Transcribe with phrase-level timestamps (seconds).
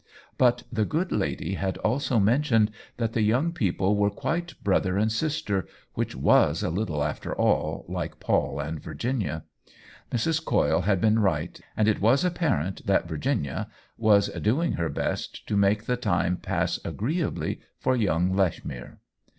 [0.39, 4.09] But the good lady OWEN WINGRAVE 201 had also mentioned that the young people were
[4.09, 9.43] quite brother and sister, which was a little, after all, like Paul and Virginia.
[10.11, 10.43] Mrs.
[10.43, 15.45] Coyle had been right, and it was ap parent that Virginia was doing her best
[15.45, 18.97] to make the time pass agreeably for young Lechmere.